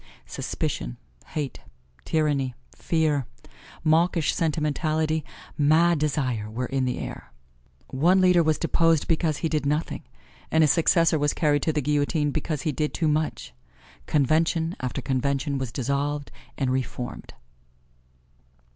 Suspicion, 0.25 0.97
hate, 1.27 1.59
tyranny, 2.05 2.55
fear, 2.75 3.27
mawkish 3.83 4.33
sentimentality, 4.33 5.23
mad 5.59 5.99
desire, 5.99 6.49
were 6.49 6.65
in 6.65 6.85
the 6.85 6.97
air. 6.97 7.31
One 7.89 8.19
leader 8.19 8.41
was 8.41 8.57
deposed 8.57 9.07
because 9.07 9.37
he 9.37 9.47
did 9.47 9.63
nothing, 9.63 10.01
and 10.49 10.63
his 10.63 10.71
successor 10.71 11.19
was 11.19 11.35
carried 11.35 11.61
to 11.61 11.71
the 11.71 11.83
guillotine 11.83 12.31
because 12.31 12.63
he 12.63 12.71
did 12.71 12.95
too 12.95 13.07
much. 13.07 13.53
Convention 14.07 14.75
after 14.79 15.03
convention 15.03 15.59
was 15.59 15.71
dissolved 15.71 16.31
and 16.57 16.71
re 16.71 16.81
formed. 16.81 17.35